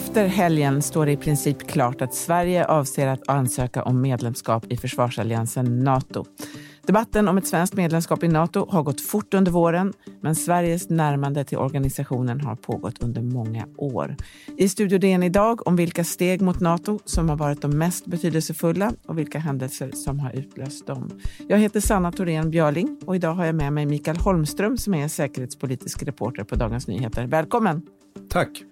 Efter 0.00 0.26
helgen 0.26 0.82
står 0.82 1.06
det 1.06 1.12
i 1.12 1.16
princip 1.16 1.68
klart 1.68 2.02
att 2.02 2.14
Sverige 2.14 2.64
avser 2.64 3.06
att 3.06 3.28
ansöka 3.28 3.82
om 3.82 4.00
medlemskap 4.00 4.72
i 4.72 4.76
försvarsalliansen 4.76 5.84
Nato. 5.84 6.24
Debatten 6.86 7.28
om 7.28 7.38
ett 7.38 7.46
svenskt 7.46 7.74
medlemskap 7.74 8.24
i 8.24 8.28
Nato 8.28 8.66
har 8.70 8.82
gått 8.82 9.00
fort 9.00 9.34
under 9.34 9.52
våren, 9.52 9.92
men 10.20 10.34
Sveriges 10.34 10.90
närmande 10.90 11.44
till 11.44 11.58
organisationen 11.58 12.40
har 12.40 12.56
pågått 12.56 13.02
under 13.02 13.22
många 13.22 13.66
år. 13.76 14.16
I 14.56 14.68
Studio 14.68 14.98
DN 14.98 15.22
idag 15.22 15.66
om 15.66 15.76
vilka 15.76 16.04
steg 16.04 16.40
mot 16.40 16.60
Nato 16.60 16.98
som 17.04 17.28
har 17.28 17.36
varit 17.36 17.62
de 17.62 17.78
mest 17.78 18.06
betydelsefulla 18.06 18.92
och 19.06 19.18
vilka 19.18 19.38
händelser 19.38 19.90
som 19.94 20.20
har 20.20 20.32
utlöst 20.32 20.86
dem. 20.86 21.10
Jag 21.48 21.58
heter 21.58 21.80
Sanna 21.80 22.12
Thorén 22.12 22.50
Björling 22.50 22.98
och 23.06 23.16
idag 23.16 23.34
har 23.34 23.44
jag 23.44 23.54
med 23.54 23.72
mig 23.72 23.86
Mikael 23.86 24.16
Holmström 24.16 24.78
som 24.78 24.94
är 24.94 25.08
säkerhetspolitisk 25.08 26.02
reporter 26.02 26.44
på 26.44 26.54
Dagens 26.54 26.88
Nyheter. 26.88 27.26
Välkommen! 27.26 27.82
Tack! 28.30 28.64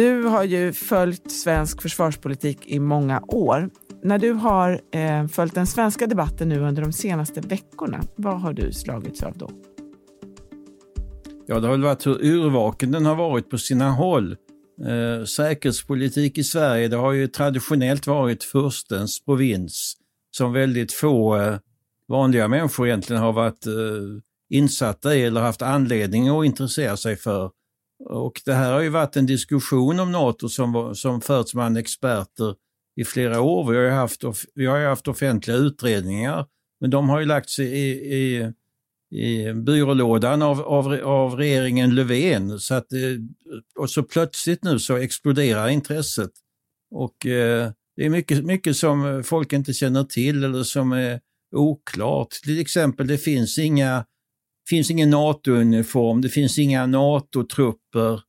Du 0.00 0.22
har 0.22 0.44
ju 0.44 0.72
följt 0.72 1.30
svensk 1.30 1.82
försvarspolitik 1.82 2.66
i 2.66 2.78
många 2.78 3.22
år. 3.28 3.70
När 4.02 4.18
du 4.18 4.32
har 4.32 4.80
eh, 4.92 5.26
följt 5.26 5.54
den 5.54 5.66
svenska 5.66 6.06
debatten 6.06 6.48
nu 6.48 6.60
under 6.60 6.82
de 6.82 6.92
senaste 6.92 7.40
veckorna, 7.40 8.02
vad 8.16 8.40
har 8.40 8.52
du 8.52 8.72
slagits 8.72 9.22
av 9.22 9.38
då? 9.38 9.50
Ja, 11.46 11.60
det 11.60 11.66
har 11.66 11.72
väl 11.72 11.82
varit 11.82 12.06
hur 12.06 12.24
urvaken 12.24 12.90
den 12.90 13.06
har 13.06 13.14
varit 13.14 13.50
på 13.50 13.58
sina 13.58 13.90
håll. 13.90 14.36
Eh, 14.86 15.24
säkerhetspolitik 15.24 16.38
i 16.38 16.44
Sverige, 16.44 16.88
det 16.88 16.96
har 16.96 17.12
ju 17.12 17.26
traditionellt 17.26 18.06
varit 18.06 18.44
furstens 18.44 19.24
provins 19.24 19.96
som 20.30 20.52
väldigt 20.52 20.92
få 20.92 21.36
eh, 21.36 21.56
vanliga 22.08 22.48
människor 22.48 22.86
egentligen 22.86 23.22
har 23.22 23.32
varit 23.32 23.66
eh, 23.66 23.72
insatta 24.50 25.14
i 25.14 25.22
eller 25.22 25.40
haft 25.40 25.62
anledning 25.62 26.28
att 26.28 26.44
intressera 26.44 26.96
sig 26.96 27.16
för. 27.16 27.50
Och 28.04 28.42
det 28.44 28.52
här 28.52 28.72
har 28.72 28.80
ju 28.80 28.88
varit 28.88 29.16
en 29.16 29.26
diskussion 29.26 30.00
om 30.00 30.12
NATO 30.12 30.48
som, 30.48 30.94
som 30.94 31.20
förts 31.20 31.54
bland 31.54 31.78
experter 31.78 32.54
i 32.96 33.04
flera 33.04 33.40
år. 33.40 33.70
Vi 33.70 33.76
har 33.76 33.84
ju 33.84 33.90
haft, 33.90 34.22
vi 34.54 34.66
har 34.66 34.80
haft 34.80 35.08
offentliga 35.08 35.56
utredningar, 35.56 36.46
men 36.80 36.90
de 36.90 37.08
har 37.08 37.20
ju 37.20 37.26
lagts 37.26 37.58
i, 37.58 37.64
i, 37.64 38.52
i 39.20 39.52
byrålådan 39.52 40.42
av, 40.42 40.60
av, 40.60 40.92
av 41.04 41.36
regeringen 41.36 41.94
Löfven. 41.94 42.58
Så 42.58 42.74
att, 42.74 42.92
eh, 42.92 42.98
och 43.78 43.90
så 43.90 44.02
plötsligt 44.02 44.64
nu 44.64 44.78
så 44.78 44.96
exploderar 44.96 45.68
intresset. 45.68 46.30
Och 46.90 47.26
eh, 47.26 47.70
det 47.96 48.06
är 48.06 48.10
mycket, 48.10 48.44
mycket 48.44 48.76
som 48.76 49.22
folk 49.24 49.52
inte 49.52 49.72
känner 49.72 50.04
till 50.04 50.44
eller 50.44 50.62
som 50.62 50.92
är 50.92 51.20
oklart. 51.56 52.30
Till 52.30 52.60
exempel, 52.60 53.06
det 53.06 53.18
finns 53.18 53.58
inga 53.58 54.04
finns 54.68 54.90
ingen 54.90 55.10
NATO-uniform, 55.10 56.20
det 56.20 56.28
finns 56.28 56.58
inga 56.58 56.86
NATO-trupper. 56.86 58.20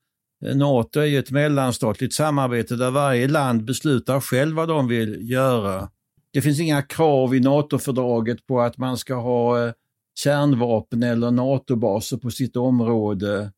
NATO 0.55 0.99
är 0.99 1.05
ju 1.05 1.19
ett 1.19 1.31
mellanstatligt 1.31 2.13
samarbete 2.13 2.75
där 2.75 2.91
varje 2.91 3.27
land 3.27 3.65
beslutar 3.65 4.19
själv 4.19 4.55
vad 4.55 4.67
de 4.67 4.87
vill 4.87 5.29
göra. 5.29 5.89
Det 6.33 6.41
finns 6.41 6.59
inga 6.59 6.81
krav 6.81 7.35
i 7.35 7.39
NATO-fördraget 7.39 8.47
på 8.47 8.61
att 8.61 8.77
man 8.77 8.97
ska 8.97 9.15
ha 9.15 9.65
eh, 9.65 9.73
kärnvapen 10.19 11.03
eller 11.03 11.31
NATO-baser 11.31 12.17
på 12.17 12.31
sitt 12.31 12.55
område. 12.55 13.51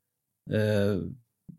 Eh, 0.52 0.98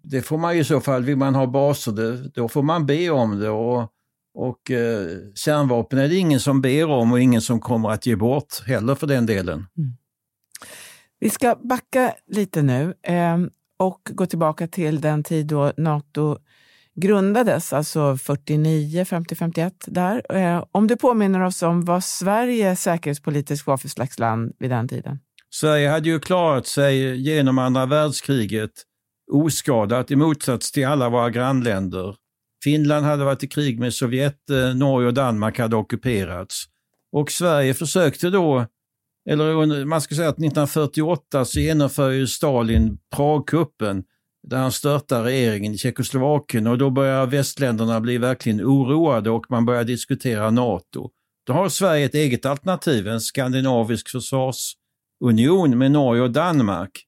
det 0.03 0.23
får 0.23 0.39
man 0.39 0.57
i 0.57 0.65
så 0.65 0.81
fall, 0.81 1.05
vill 1.05 1.17
man 1.17 1.35
ha 1.35 1.47
baser, 1.47 2.31
då 2.35 2.49
får 2.49 2.63
man 2.63 2.87
be 2.87 3.11
om 3.11 3.41
det. 3.41 3.51
Och, 3.51 3.91
och 4.35 4.71
eh, 4.71 5.09
kärnvapen 5.35 5.99
är 5.99 6.09
det 6.09 6.17
ingen 6.17 6.41
som 6.41 6.61
ber 6.61 6.91
om 6.91 7.13
och 7.13 7.21
ingen 7.21 7.43
som 7.43 7.61
kommer 7.61 7.91
att 7.91 8.07
ge 8.07 8.17
bort 8.17 8.63
heller 8.67 8.95
för 8.95 9.07
den 9.07 9.27
delen. 9.27 9.67
Mm. 9.79 9.93
Vi 11.25 11.31
ska 11.31 11.55
backa 11.55 12.15
lite 12.27 12.63
nu 12.63 12.95
eh, 13.03 13.39
och 13.79 14.01
gå 14.11 14.27
tillbaka 14.27 14.67
till 14.67 15.01
den 15.01 15.23
tid 15.23 15.47
då 15.47 15.73
Nato 15.77 16.39
grundades, 16.95 17.73
alltså 17.73 18.17
49, 18.17 19.05
50, 19.05 19.35
51 19.35 19.75
där. 19.87 20.37
Eh, 20.37 20.65
om 20.73 20.87
du 20.87 20.97
påminner 20.97 21.41
oss 21.41 21.63
om 21.63 21.85
vad 21.85 22.05
Sverige 22.05 22.77
säkerhetspolitiskt 22.77 23.67
var 23.67 23.77
för 23.77 23.89
slags 23.89 24.19
land 24.19 24.53
vid 24.59 24.71
den 24.71 24.89
tiden? 24.89 25.19
Sverige 25.51 25.89
hade 25.89 26.09
ju 26.09 26.21
klarat 26.21 26.67
sig 26.67 27.17
genom 27.17 27.59
andra 27.59 27.87
världskriget 27.87 28.73
oskadat 29.33 30.11
i 30.11 30.17
motsats 30.17 30.73
till 30.73 30.87
alla 30.87 31.09
våra 31.09 31.31
grannländer. 31.31 32.17
Finland 32.65 33.07
hade 33.07 33.25
varit 33.25 33.45
i 33.45 33.49
krig 33.49 33.81
med 33.81 33.95
Sovjet, 33.95 34.51
eh, 34.51 34.77
Norge 34.77 35.09
och 35.09 35.15
Danmark 35.15 35.59
hade 35.59 35.77
ockuperats. 35.77 36.65
Och 37.13 37.31
Sverige 37.31 37.75
försökte 37.75 38.31
då 38.31 38.67
eller 39.29 39.85
man 39.85 40.01
ska 40.01 40.15
säga 40.15 40.29
att 40.29 40.39
1948 40.39 41.45
så 41.45 41.61
genomför 41.61 42.11
ju 42.11 42.27
Stalin 42.27 42.99
Pragkuppen 43.17 44.05
där 44.43 44.57
han 44.57 44.73
störtar 44.73 45.23
regeringen 45.23 45.75
i 45.75 45.79
Tjeckoslovakien 45.79 46.67
och 46.67 46.79
då 46.79 46.91
börjar 46.91 47.27
västländerna 47.27 48.01
bli 48.01 48.19
verkligen 48.19 48.61
oroade 48.61 49.31
och 49.31 49.47
man 49.49 49.67
börjar 49.67 49.85
diskutera 49.85 50.51
NATO. 50.51 51.11
Då 51.47 51.53
har 51.53 51.69
Sverige 51.69 52.05
ett 52.05 52.15
eget 52.15 52.47
alternativ, 52.47 53.09
en 53.09 53.21
skandinavisk 53.21 54.09
försvarsunion 54.09 55.79
med 55.79 55.91
Norge 55.91 56.23
och 56.23 56.31
Danmark. 56.31 57.05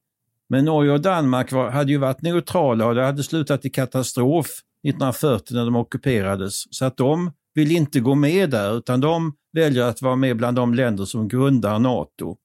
Men 0.48 0.64
Norge 0.64 0.92
och 0.92 1.00
Danmark 1.00 1.52
var, 1.52 1.70
hade 1.70 1.92
ju 1.92 1.98
varit 1.98 2.22
neutrala 2.22 2.86
och 2.86 2.94
det 2.94 3.04
hade 3.04 3.22
slutat 3.22 3.64
i 3.64 3.70
katastrof 3.70 4.46
1940 4.46 5.54
när 5.54 5.64
de 5.64 5.76
ockuperades. 5.76 6.62
Så 6.70 6.84
att 6.84 6.96
de 6.96 7.32
vill 7.56 7.70
inte 7.70 8.00
gå 8.00 8.14
med 8.14 8.50
där 8.50 8.78
utan 8.78 9.00
de 9.00 9.36
väljer 9.52 9.82
att 9.82 10.02
vara 10.02 10.16
med 10.16 10.36
bland 10.36 10.56
de 10.56 10.74
länder 10.74 11.04
som 11.04 11.28
grundar 11.28 11.78
NATO. 11.78 12.36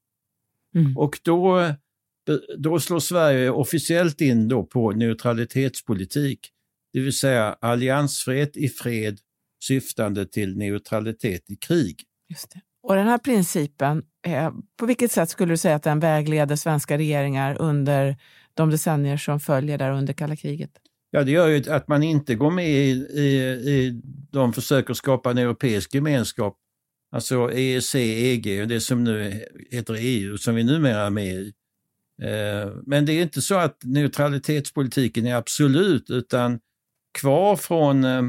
Mm. 0.75 0.97
Och 0.97 1.19
då, 1.23 1.73
då 2.57 2.79
slår 2.79 2.99
Sverige 2.99 3.49
officiellt 3.49 4.21
in 4.21 4.47
då 4.47 4.63
på 4.63 4.91
neutralitetspolitik, 4.91 6.39
det 6.93 6.99
vill 6.99 7.17
säga 7.17 7.57
alliansfrihet 7.61 8.57
i 8.57 8.69
fred 8.69 9.19
syftande 9.63 10.25
till 10.25 10.57
neutralitet 10.57 11.49
i 11.49 11.55
krig. 11.55 12.03
Just 12.29 12.51
det. 12.51 12.61
Och 12.83 12.95
den 12.95 13.07
här 13.07 13.17
principen, 13.17 14.03
eh, 14.27 14.51
på 14.79 14.85
vilket 14.85 15.11
sätt 15.11 15.29
skulle 15.29 15.53
du 15.53 15.57
säga 15.57 15.75
att 15.75 15.83
den 15.83 15.99
vägleder 15.99 16.55
svenska 16.55 16.97
regeringar 16.97 17.61
under 17.61 18.17
de 18.53 18.69
decennier 18.69 19.17
som 19.17 19.39
följer 19.39 19.77
där 19.77 19.91
under 19.91 20.13
kalla 20.13 20.35
kriget? 20.35 20.71
Ja, 21.11 21.23
det 21.23 21.31
gör 21.31 21.47
ju 21.47 21.71
att 21.71 21.87
man 21.87 22.03
inte 22.03 22.35
går 22.35 22.51
med 22.51 22.69
i, 22.69 22.89
i, 23.13 23.25
i 23.71 24.01
de 24.31 24.53
försöker 24.53 24.93
skapa 24.93 25.31
en 25.31 25.37
europeisk 25.37 25.95
gemenskap 25.95 26.57
Alltså 27.11 27.51
EEC, 27.51 27.95
EG 27.95 28.61
och 28.61 28.67
det 28.67 28.81
som 28.81 29.03
nu 29.03 29.45
heter 29.71 29.95
EU 29.99 30.37
som 30.37 30.55
vi 30.55 30.63
numera 30.63 31.05
är 31.05 31.09
med 31.09 31.33
i. 31.33 31.53
Eh, 32.21 32.71
men 32.85 33.05
det 33.05 33.13
är 33.13 33.21
inte 33.21 33.41
så 33.41 33.55
att 33.55 33.77
neutralitetspolitiken 33.83 35.25
är 35.25 35.35
absolut 35.35 36.09
utan 36.09 36.59
kvar 37.19 37.55
från 37.55 38.03
eh, 38.03 38.21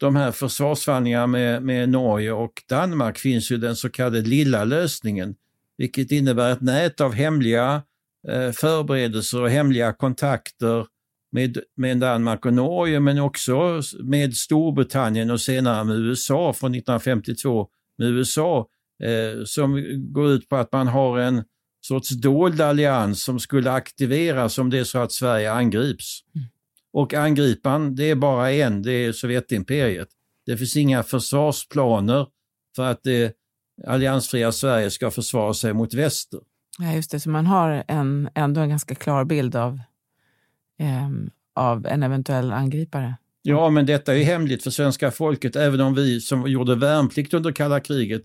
de 0.00 0.16
här 0.16 0.32
försvarsförhandlingarna 0.32 1.26
med, 1.26 1.62
med 1.62 1.88
Norge 1.88 2.32
och 2.32 2.62
Danmark 2.68 3.18
finns 3.18 3.52
ju 3.52 3.56
den 3.56 3.76
så 3.76 3.90
kallade 3.90 4.20
lilla 4.20 4.64
lösningen, 4.64 5.34
vilket 5.76 6.12
innebär 6.12 6.52
ett 6.52 6.60
nät 6.60 7.00
av 7.00 7.12
hemliga 7.12 7.82
eh, 8.28 8.50
förberedelser 8.50 9.42
och 9.42 9.50
hemliga 9.50 9.92
kontakter 9.92 10.86
med, 11.32 11.58
med 11.76 11.98
Danmark 11.98 12.46
och 12.46 12.54
Norge 12.54 13.00
men 13.00 13.18
också 13.18 13.82
med 14.02 14.34
Storbritannien 14.34 15.30
och 15.30 15.40
senare 15.40 15.84
med 15.84 15.96
USA 15.96 16.52
från 16.52 16.74
1952 16.74 17.68
med 17.98 18.08
USA 18.08 18.68
eh, 19.02 19.44
som 19.44 19.84
går 20.12 20.30
ut 20.30 20.48
på 20.48 20.56
att 20.56 20.72
man 20.72 20.88
har 20.88 21.18
en 21.18 21.44
sorts 21.80 22.10
dold 22.10 22.60
allians 22.60 23.22
som 23.22 23.40
skulle 23.40 23.72
aktiveras 23.72 24.58
om 24.58 24.70
det 24.70 24.78
är 24.78 24.84
så 24.84 24.98
att 24.98 25.12
Sverige 25.12 25.52
angrips. 25.52 26.20
Mm. 26.34 26.48
Och 26.92 27.14
angriparen, 27.14 27.94
det 27.94 28.10
är 28.10 28.14
bara 28.14 28.52
en, 28.52 28.82
det 28.82 28.92
är 28.92 29.12
Sovjetimperiet. 29.12 30.08
Det 30.46 30.56
finns 30.56 30.76
inga 30.76 31.02
försvarsplaner 31.02 32.26
för 32.76 32.84
att 32.84 33.02
det 33.02 33.32
alliansfria 33.86 34.52
Sverige 34.52 34.90
ska 34.90 35.10
försvara 35.10 35.54
sig 35.54 35.72
mot 35.72 35.94
väster. 35.94 36.40
Ja, 36.78 36.92
just 36.92 37.10
det, 37.10 37.20
så 37.20 37.30
man 37.30 37.46
har 37.46 37.84
en, 37.88 38.28
ändå 38.34 38.60
en 38.60 38.68
ganska 38.68 38.94
klar 38.94 39.24
bild 39.24 39.56
av, 39.56 39.80
eh, 40.78 41.08
av 41.54 41.86
en 41.86 42.02
eventuell 42.02 42.52
angripare. 42.52 43.16
Ja, 43.42 43.70
men 43.70 43.86
detta 43.86 44.16
är 44.16 44.24
hemligt 44.24 44.62
för 44.62 44.70
svenska 44.70 45.10
folket, 45.10 45.56
även 45.56 45.80
om 45.80 45.94
vi 45.94 46.20
som 46.20 46.46
gjorde 46.46 46.74
värnplikt 46.74 47.34
under 47.34 47.52
kalla 47.52 47.80
kriget 47.80 48.22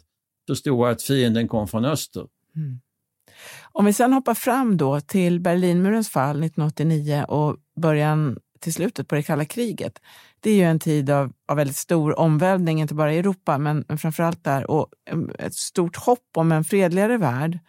förstod 0.48 0.88
att 0.88 1.02
fienden 1.02 1.48
kom 1.48 1.68
från 1.68 1.86
öster. 1.86 2.28
Mm. 2.56 2.80
Om 3.72 3.86
vi 3.86 3.94
sedan 3.94 4.14
hoppar 4.14 4.34
fram 4.34 4.78
då 4.78 5.02
till 5.02 5.40
Berlinmurens 5.40 6.10
fall 6.10 6.44
1989 6.44 7.26
och 7.28 7.58
början 7.76 8.38
till 8.60 8.74
slutet 8.74 9.08
på 9.08 9.16
det 9.16 9.24
kalla 9.24 9.46
kriget. 9.46 10.02
Det 10.40 10.52
är 10.52 10.56
ju 10.56 10.64
en 10.64 10.80
tid 10.80 11.10
av, 11.10 11.34
av 11.48 11.58
väldigt 11.58 11.76
stor 11.76 12.20
omvälvning, 12.20 12.82
inte 12.82 12.94
bara 12.94 13.14
i 13.14 13.18
Europa, 13.18 13.58
men, 13.58 13.86
men 13.88 13.98
framförallt 13.98 14.44
där, 14.44 14.72
och 14.72 14.88
ett 15.40 15.56
stort 15.56 15.96
hopp 15.96 16.30
om 16.38 16.52
en 16.52 16.64
fredligare 16.64 17.18
värld. 17.18 17.60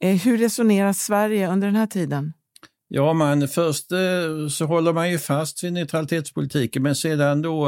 Eh, 0.00 0.16
hur 0.16 0.38
resonerar 0.38 0.92
Sverige 0.92 1.48
under 1.48 1.66
den 1.66 1.76
här 1.76 1.86
tiden? 1.86 2.32
Ja, 2.94 3.12
man, 3.12 3.48
först 3.48 3.92
eh, 3.92 4.48
så 4.48 4.64
håller 4.64 4.92
man 4.92 5.10
ju 5.10 5.18
fast 5.18 5.64
vid 5.64 5.72
neutralitetspolitiken 5.72 6.82
men 6.82 6.94
sedan 6.94 7.42
då 7.42 7.66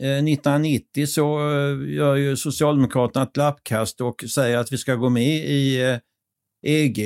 eh, 0.00 0.24
1990 0.24 1.06
så 1.06 1.38
eh, 1.38 1.94
gör 1.94 2.16
ju 2.16 2.36
Socialdemokraterna 2.36 3.24
ett 3.24 3.36
lappkast 3.36 4.00
och 4.00 4.24
säger 4.34 4.58
att 4.58 4.72
vi 4.72 4.78
ska 4.78 4.94
gå 4.94 5.08
med 5.08 5.36
i 5.36 5.98
EG. 6.66 7.00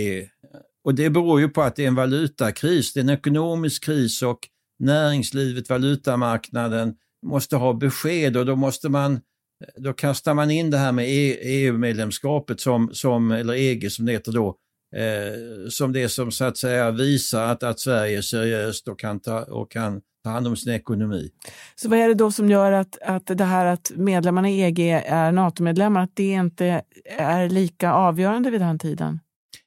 Och 0.85 0.95
det 0.95 1.11
beror 1.11 1.41
ju 1.41 1.49
på 1.49 1.63
att 1.63 1.77
det 1.77 1.85
är 1.85 1.89
en 1.89 1.95
valutakris, 1.95 2.93
det 2.93 3.01
är 3.01 3.05
en 3.05 3.11
ekonomisk 3.11 3.85
kris 3.85 4.23
och 4.23 4.39
näringslivet, 4.79 5.71
valutamarknaden 5.71 6.95
måste 7.27 7.57
ha 7.57 7.73
besked 7.73 8.37
och 8.37 8.47
då 8.47 8.57
måste 8.57 8.89
man 8.89 9.21
då 9.77 9.93
kastar 9.93 10.35
man 10.35 10.51
in 10.51 10.71
det 10.71 10.79
här 10.79 10.93
med 10.93 11.09
e 11.09 11.39
EU-medlemskapet 11.43 12.61
som, 12.61 12.91
som, 12.93 13.31
eller 13.31 13.55
EG 13.55 13.93
som 13.93 14.07
det 14.07 14.13
heter 14.13 14.33
då, 14.33 14.57
eh, 14.97 15.69
som 15.69 15.93
det 15.93 16.09
som 16.09 16.31
så 16.31 16.45
att 16.45 16.57
säga 16.57 16.91
visar 16.91 17.47
att, 17.47 17.63
att 17.63 17.81
Sverige 17.81 18.19
är 18.19 18.23
seriöst 18.23 18.89
och 18.89 18.99
kan 18.99 19.21
ta, 19.21 19.43
och 19.43 19.71
kan 19.71 20.01
ta 20.25 20.31
hand 20.31 20.47
om 20.47 20.57
sin 20.57 20.73
ekonomi. 20.73 21.31
Så 21.75 21.89
vad 21.89 21.99
är 21.99 22.09
det 22.09 22.15
då 22.15 22.33
som 22.33 22.51
gör 22.51 22.73
att, 22.73 22.99
att 23.03 23.27
det 23.27 23.45
här 23.45 23.67
att 23.67 23.93
medlemmarna 23.97 24.51
i 24.51 24.63
EG 24.63 24.81
är 25.07 25.33
NATO-medlemmar, 25.33 26.03
att 26.03 26.17
det 26.17 26.31
inte 26.31 26.83
är 27.19 27.49
lika 27.49 27.93
avgörande 27.93 28.51
vid 28.51 28.61
den 28.61 28.79
tiden? 28.79 29.21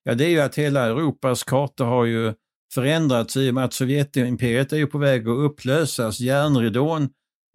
Ja, 0.03 0.13
det 0.13 0.25
är 0.25 0.29
ju 0.29 0.39
att 0.39 0.55
hela 0.55 0.85
Europas 0.85 1.43
karta 1.43 1.83
har 1.83 2.05
ju 2.05 2.33
förändrats 2.73 3.37
i 3.37 3.49
och 3.49 3.53
med 3.53 3.65
att 3.65 3.73
Sovjetimperiet 3.73 4.73
är 4.73 4.77
ju 4.77 4.87
på 4.87 4.97
väg 4.97 5.27
att 5.27 5.37
upplösas. 5.37 6.19
Järnridån 6.19 7.09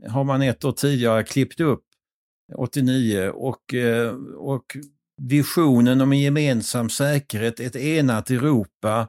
har 0.08 0.24
man 0.24 0.42
ett 0.42 0.64
år 0.64 0.72
tidigare 0.72 1.22
klippt 1.22 1.60
upp, 1.60 1.82
89, 2.56 3.28
och, 3.28 3.74
eh, 3.74 4.14
och 4.36 4.76
visionen 5.22 6.00
om 6.00 6.12
en 6.12 6.20
gemensam 6.20 6.90
säkerhet, 6.90 7.60
ett 7.60 7.76
enat 7.76 8.30
Europa, 8.30 9.08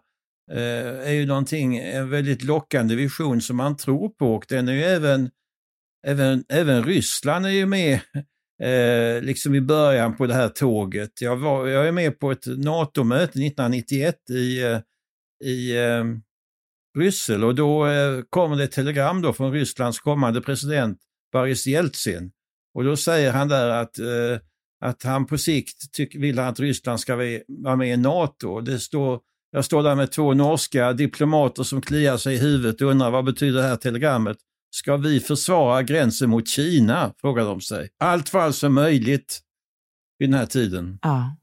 eh, 0.51 1.07
är 1.07 1.11
ju 1.11 1.25
någonting, 1.25 1.77
en 1.77 2.09
väldigt 2.09 2.43
lockande 2.43 2.95
vision 2.95 3.41
som 3.41 3.57
man 3.57 3.77
tror 3.77 4.09
på 4.09 4.35
och 4.35 4.45
den 4.49 4.67
är 4.67 4.73
ju 4.73 4.83
även, 4.83 5.29
även, 6.07 6.43
även 6.49 6.83
Ryssland 6.83 7.45
är 7.45 7.49
ju 7.49 7.65
med 7.65 7.99
eh, 8.63 9.21
liksom 9.21 9.55
i 9.55 9.61
början 9.61 10.15
på 10.15 10.27
det 10.27 10.33
här 10.33 10.49
tåget. 10.49 11.21
Jag, 11.21 11.37
var, 11.37 11.67
jag 11.67 11.87
är 11.87 11.91
med 11.91 12.19
på 12.19 12.31
ett 12.31 12.45
NATO-möte 12.45 13.23
1991 13.23 14.29
i, 14.29 14.63
eh, 14.63 14.79
i 15.43 15.77
eh, 15.77 16.03
Bryssel 16.95 17.43
och 17.43 17.55
då 17.55 17.87
eh, 17.87 18.21
kommer 18.29 18.55
det 18.55 18.63
ett 18.63 18.71
telegram 18.71 19.21
då 19.21 19.33
från 19.33 19.51
Rysslands 19.51 19.99
kommande 19.99 20.41
president 20.41 20.99
Boris 21.31 21.67
Jeltsin. 21.67 22.31
Och 22.73 22.83
då 22.83 22.97
säger 22.97 23.31
han 23.31 23.47
där 23.47 23.69
att 23.69 23.99
eh, 23.99 24.39
att 24.85 25.03
han 25.03 25.25
på 25.25 25.37
sikt 25.37 25.91
tyck, 25.91 26.15
vill 26.15 26.39
att 26.39 26.59
Ryssland 26.59 26.99
ska 26.99 27.15
vara 27.47 27.75
med 27.75 27.93
i 27.93 27.97
NATO. 27.97 28.61
Det 28.61 28.79
står, 28.79 29.19
jag 29.51 29.65
står 29.65 29.83
där 29.83 29.95
med 29.95 30.11
två 30.11 30.33
norska 30.33 30.93
diplomater 30.93 31.63
som 31.63 31.81
kliar 31.81 32.17
sig 32.17 32.35
i 32.35 32.37
huvudet 32.37 32.81
och 32.81 32.87
undrar 32.87 33.11
vad 33.11 33.25
betyder 33.25 33.61
det 33.61 33.67
här 33.67 33.75
telegrammet? 33.75 34.37
Ska 34.71 34.97
vi 34.97 35.19
försvara 35.19 35.83
gränsen 35.83 36.29
mot 36.29 36.47
Kina? 36.47 37.13
frågar 37.21 37.45
de 37.45 37.61
sig. 37.61 37.89
Allt 37.99 38.33
var 38.33 38.41
alltså 38.41 38.69
möjligt 38.69 39.39
vid 40.19 40.29
den 40.29 40.39
här 40.39 40.45
tiden. 40.45 40.99
Ja. 41.01 41.35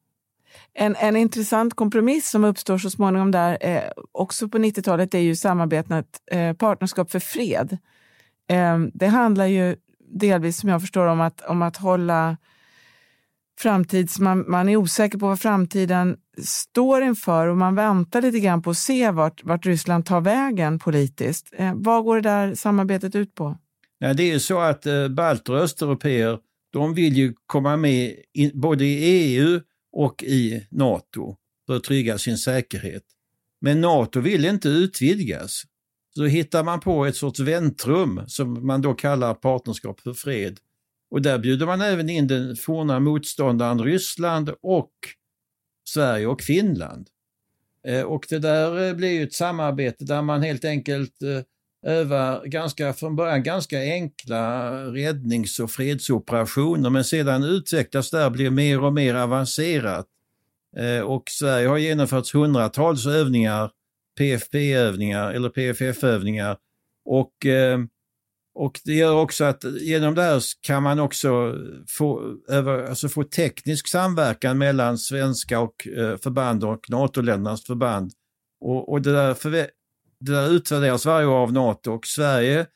En, 0.75 0.97
en 0.97 1.17
intressant 1.17 1.75
kompromiss 1.75 2.31
som 2.31 2.45
uppstår 2.45 2.79
så 2.79 2.91
småningom 2.91 3.31
där, 3.31 3.59
eh, 3.61 3.91
också 4.12 4.49
på 4.49 4.59
90-talet, 4.59 5.15
är 5.15 5.19
ju 5.19 5.37
samarbetet 5.37 6.06
eh, 6.31 6.53
Partnerskap 6.53 7.11
för 7.11 7.19
fred. 7.19 7.79
Eh, 8.50 8.79
det 8.95 9.06
handlar 9.06 9.47
ju 9.47 9.77
delvis, 10.15 10.61
som 10.61 10.69
jag 10.69 10.81
förstår, 10.81 11.06
om 11.06 11.21
att, 11.21 11.41
om 11.41 11.62
att 11.62 11.77
hålla 11.77 12.37
framtids... 13.60 14.19
Man, 14.19 14.44
man 14.50 14.69
är 14.69 14.76
osäker 14.76 15.19
på 15.19 15.26
vad 15.26 15.40
framtiden 15.40 16.16
står 16.44 17.02
inför 17.02 17.46
och 17.46 17.56
man 17.56 17.75
väntar 17.75 18.22
lite 18.22 18.40
grann 18.40 18.62
på 18.62 18.70
att 18.70 18.76
se 18.76 19.10
vart, 19.10 19.44
vart 19.44 19.66
Ryssland 19.66 20.06
tar 20.06 20.20
vägen 20.20 20.78
politiskt. 20.78 21.52
Eh, 21.56 21.72
vad 21.75 22.04
går 22.04 22.16
det 22.16 22.22
där 22.22 22.54
samarbetet 22.54 23.14
ut 23.14 23.34
på? 23.34 23.58
Nej, 24.00 24.14
det 24.14 24.32
är 24.32 24.38
så 24.38 24.60
att 24.60 24.87
eh, 24.87 25.08
balter 25.08 25.52
och 25.52 25.58
östeuropeer 25.58 26.38
de 26.72 26.94
vill 26.94 27.16
ju 27.16 27.34
komma 27.46 27.76
med 27.76 28.16
i, 28.32 28.50
både 28.54 28.84
i 28.84 29.04
EU 29.04 29.60
och 29.93 30.22
i 30.22 30.66
NATO 30.70 31.37
för 31.66 31.76
att 31.76 31.84
trygga 31.84 32.19
sin 32.19 32.38
säkerhet. 32.38 33.02
Men 33.60 33.81
NATO 33.81 34.20
vill 34.20 34.44
inte 34.44 34.69
utvidgas. 34.69 35.62
Så 36.14 36.25
hittar 36.25 36.64
man 36.64 36.81
på 36.81 37.06
ett 37.06 37.16
sorts 37.16 37.40
väntrum 37.40 38.20
som 38.26 38.66
man 38.66 38.82
då 38.82 38.94
kallar 38.94 39.34
Partnerskap 39.34 40.00
för 40.00 40.14
fred 40.14 40.58
och 41.12 41.23
där 41.23 41.38
bjuder 41.38 41.67
man 41.67 41.81
även 41.81 42.11
in 42.11 42.26
den 42.26 42.56
forna 42.56 43.00
motståndaren 43.00 43.85
Ryssland 43.85 44.50
och 44.62 44.93
Sverige 45.88 46.26
och 46.26 46.41
Finland. 46.41 47.09
Eh, 47.87 48.03
och 48.03 48.26
det 48.29 48.38
där 48.38 48.88
eh, 48.88 48.94
blir 48.94 49.09
ju 49.09 49.23
ett 49.23 49.32
samarbete 49.32 50.05
där 50.05 50.23
man 50.23 50.43
helt 50.43 50.64
enkelt 50.64 51.23
eh, 51.23 51.91
övar 51.91 52.44
ganska, 52.44 52.93
från 52.93 53.17
början 53.17 53.43
ganska 53.43 53.79
enkla 53.79 54.73
räddnings 54.85 55.61
och 55.61 55.70
fredsoperationer 55.70 56.91
men 56.91 57.05
sedan 57.05 57.44
utvecklas 57.44 58.11
det 58.11 58.19
här, 58.19 58.31
blir 58.31 58.50
mer 58.50 58.81
och 58.81 58.93
mer 58.93 59.14
avancerat. 59.14 60.06
Och 61.05 61.23
Sverige 61.31 61.69
har 61.69 61.79
genomfört 61.79 62.32
hundratals 62.32 63.06
övningar, 63.06 63.70
PFP-övningar 64.19 65.32
eller 65.32 65.49
PFF-övningar 65.49 66.56
och 67.05 67.32
och 68.54 68.81
det 68.84 68.94
gör 68.94 69.14
också 69.14 69.44
att 69.44 69.64
genom 69.64 70.14
det 70.14 70.22
här 70.22 70.43
kan 70.60 70.82
man 70.82 70.99
också 70.99 71.58
få, 71.88 72.37
över, 72.49 72.84
alltså 72.84 73.08
få 73.08 73.25
teknisk 73.25 73.88
samverkan 73.88 74.58
mellan 74.58 74.99
svenska 74.99 75.60
och, 75.60 75.88
eh, 75.88 76.16
förband 76.16 76.64
och 76.64 76.90
NATO-ländernas 76.90 77.64
förband. 77.64 78.12
Och, 78.60 78.93
och 78.93 79.02
det, 79.02 79.12
där 79.12 79.34
för, 79.34 79.50
det 79.50 80.32
där 80.32 80.50
utvärderas 80.50 81.06
varje 81.06 81.26
år 81.26 81.37
av 81.37 81.52
NATO 81.52 81.93
och 81.93 82.06
Sverige 82.06 82.66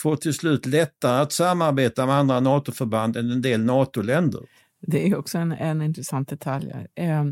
får 0.00 0.16
till 0.16 0.34
slut 0.34 0.66
lättare 0.66 1.20
att 1.22 1.32
samarbeta 1.32 2.06
med 2.06 2.14
andra 2.14 2.40
NATO-förband 2.40 3.16
än 3.16 3.30
en 3.30 3.42
del 3.42 3.60
NATO-länder. 3.64 4.40
Det 4.86 5.08
är 5.08 5.16
också 5.16 5.38
en, 5.38 5.52
en 5.52 5.82
intressant 5.82 6.28
detalj. 6.28 6.70
Eh, 6.94 7.24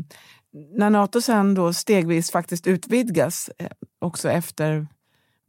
när 0.77 0.89
NATO 0.89 1.21
sen 1.21 1.53
då 1.53 1.73
stegvis 1.73 2.31
faktiskt 2.31 2.67
utvidgas, 2.67 3.49
eh, 3.57 3.67
också 3.99 4.29
efter 4.29 4.87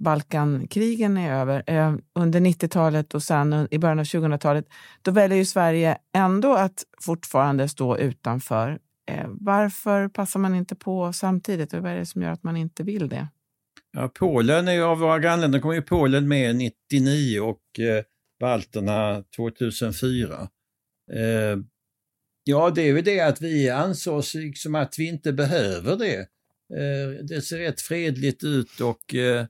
Balkankrigen 0.03 1.17
är 1.17 1.33
över, 1.33 1.63
eh, 1.67 1.95
under 2.15 2.41
90-talet 2.41 3.15
och 3.15 3.23
sen 3.23 3.69
i 3.71 3.79
början 3.79 3.99
av 3.99 4.05
2000-talet, 4.05 4.67
då 5.03 5.11
väljer 5.11 5.39
ju 5.39 5.45
Sverige 5.45 5.99
ändå 6.15 6.55
att 6.55 6.85
fortfarande 7.01 7.69
stå 7.69 7.99
utanför. 7.99 8.79
Eh, 9.11 9.27
varför 9.29 10.09
passar 10.09 10.41
man 10.41 10.55
inte 10.55 10.75
på 10.75 11.13
samtidigt 11.13 11.73
och 11.73 11.83
vad 11.83 11.93
är 11.93 11.97
det 11.97 12.07
som 12.07 12.23
gör 12.23 12.31
att 12.31 12.43
man 12.43 12.57
inte 12.57 12.83
vill 12.83 13.09
det? 13.09 13.29
Ja, 13.93 14.09
Polen 14.19 14.69
är 14.69 14.73
ju 14.73 14.83
av 14.83 14.99
våra 14.99 15.19
grannländer, 15.19 15.61
kom 15.61 15.75
ju 15.75 15.83
Polen 15.83 16.29
med 16.29 16.57
99 16.57 17.41
och 17.41 17.81
eh, 17.81 18.05
balterna 18.41 19.25
2004. 19.37 20.49
Eh, 21.13 21.59
ja, 22.45 22.71
det 22.71 22.83
är 22.83 22.87
ju 22.87 23.03
det 23.03 23.21
att 23.21 23.41
vi 23.41 23.71
ansåg 23.71 24.23
liksom 24.35 24.75
att 24.75 24.95
vi 24.99 25.09
inte 25.09 25.33
behöver 25.33 25.97
det. 25.97 26.19
Eh, 26.79 27.25
det 27.29 27.43
ser 27.43 27.59
rätt 27.59 27.81
fredligt 27.81 28.45
ut 28.45 28.81
och 28.81 29.15
eh, 29.15 29.47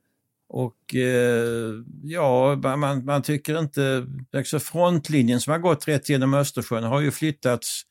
och 0.53 0.95
eh, 0.95 1.75
ja, 2.03 2.57
man, 2.57 3.05
man 3.05 3.23
tycker 3.23 3.59
inte, 3.59 4.07
alltså 4.37 4.59
frontlinjen 4.59 5.41
som 5.41 5.51
har 5.51 5.59
gått 5.59 5.89
rätt 5.89 6.09
genom 6.09 6.35
Östersjön 6.35 6.85
har 6.85 7.01
ju 7.01 7.11
flyttats 7.11 7.83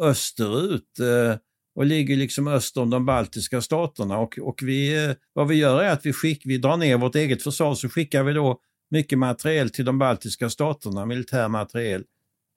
österut 0.00 0.98
eh, 1.00 1.38
och 1.74 1.86
ligger 1.86 2.16
liksom 2.16 2.48
öster 2.48 2.80
om 2.80 2.90
de 2.90 3.06
baltiska 3.06 3.60
staterna. 3.60 4.18
Och, 4.18 4.38
och 4.38 4.58
vi, 4.62 5.04
eh, 5.04 5.14
vad 5.32 5.48
vi 5.48 5.54
gör 5.54 5.82
är 5.82 5.90
att 5.90 6.06
vi, 6.06 6.12
skick, 6.12 6.42
vi 6.44 6.58
drar 6.58 6.76
ner 6.76 6.96
vårt 6.96 7.14
eget 7.14 7.42
försvar 7.42 7.74
så 7.74 7.88
skickar 7.88 8.22
vi 8.22 8.32
då 8.32 8.60
mycket 8.90 9.18
materiel 9.18 9.70
till 9.70 9.84
de 9.84 9.98
baltiska 9.98 10.50
staterna, 10.50 11.06
militär 11.06 11.48
materiel. 11.48 12.04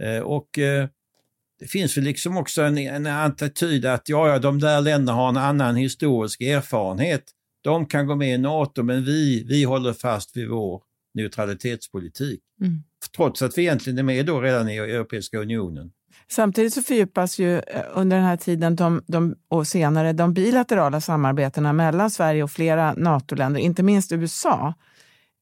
Eh, 0.03 0.19
och 0.19 0.59
eh, 0.59 0.87
det 1.59 1.67
finns 1.67 1.97
väl 1.97 2.03
liksom 2.03 2.37
också 2.37 2.61
en, 2.61 2.77
en 2.77 3.07
attityd 3.07 3.85
att 3.85 4.09
ja, 4.09 4.27
ja, 4.27 4.39
de 4.39 4.59
där 4.59 4.81
länderna 4.81 5.17
har 5.17 5.29
en 5.29 5.37
annan 5.37 5.75
historisk 5.75 6.41
erfarenhet 6.41 7.23
de 7.61 7.85
kan 7.85 8.07
gå 8.07 8.15
med 8.15 8.33
i 8.35 8.37
NATO 8.37 8.83
men 8.83 9.05
vi, 9.05 9.43
vi 9.47 9.63
håller 9.63 9.93
fast 9.93 10.37
vid 10.37 10.49
vår 10.49 10.81
neutralitetspolitik. 11.13 12.41
Mm. 12.61 12.83
Trots 13.15 13.41
att 13.41 13.57
vi 13.57 13.61
egentligen 13.61 13.99
är 13.99 14.03
med 14.03 14.25
då 14.25 14.41
redan 14.41 14.69
i 14.69 14.77
Europeiska 14.77 15.37
unionen. 15.37 15.91
Samtidigt 16.31 16.73
så 16.73 16.81
fördjupas 16.81 17.39
ju 17.39 17.57
eh, 17.57 17.81
under 17.93 18.17
den 18.17 18.25
här 18.25 18.37
tiden 18.37 18.75
de, 18.75 19.03
de, 19.07 19.35
och 19.47 19.67
senare 19.67 20.13
de 20.13 20.33
bilaterala 20.33 21.01
samarbetena 21.01 21.73
mellan 21.73 22.11
Sverige 22.11 22.43
och 22.43 22.51
flera 22.51 22.93
NATO-länder, 22.93 23.59
inte 23.59 23.83
minst 23.83 24.11
USA. 24.11 24.73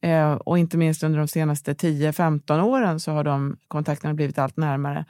Eh, 0.02 0.32
och 0.32 0.60
inte 0.60 0.78
minst 0.78 1.04
under 1.04 1.20
de 1.20 1.28
senaste 1.28 1.74
10-15 1.74 2.62
åren 2.62 3.00
så 3.00 3.12
har 3.12 3.24
de 3.24 3.58
kontakterna 3.68 4.14
blivit 4.14 4.38
allt 4.38 4.58
närmare. 4.58 5.06